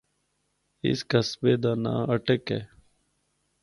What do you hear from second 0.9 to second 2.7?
قصبے دا ناں اٹک ہے۔